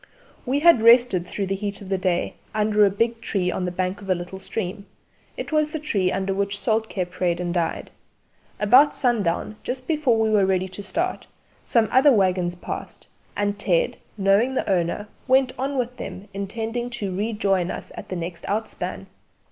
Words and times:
We 0.47 0.61
had 0.61 0.81
rested 0.81 1.27
through 1.27 1.45
the 1.45 1.53
heat 1.55 1.79
of 1.79 1.89
the 1.89 1.97
day 1.99 2.33
under 2.55 2.83
a 2.87 2.89
big 2.89 3.21
tree 3.21 3.51
on 3.51 3.65
the 3.65 3.71
bank 3.71 4.01
of 4.01 4.09
a 4.09 4.15
little 4.15 4.39
stream; 4.39 4.87
it 5.37 5.51
was 5.51 5.69
the 5.71 5.77
tree 5.77 6.11
under 6.11 6.33
which 6.33 6.57
Soltké 6.57 7.07
prayed 7.07 7.39
and 7.39 7.53
died. 7.53 7.91
About 8.59 8.95
sundown, 8.95 9.57
just 9.61 9.87
before 9.87 10.17
we 10.19 10.31
were 10.31 10.43
ready 10.47 10.67
to 10.69 10.81
start, 10.81 11.27
some 11.63 11.87
other 11.91 12.11
waggons 12.11 12.55
passed, 12.55 13.07
and 13.37 13.59
Ted, 13.59 13.95
knowing 14.17 14.55
the 14.55 14.67
owner, 14.67 15.07
went 15.27 15.53
on 15.59 15.77
with 15.77 15.95
him 15.99 16.27
intending 16.33 16.89
to 16.89 17.15
rejoin 17.15 17.69
us 17.69 17.91
at 17.95 18.09
the 18.09 18.15
next 18.15 18.43
outspan. 18.47 19.05